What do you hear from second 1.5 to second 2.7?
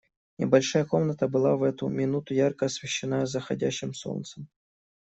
в эту минуту ярко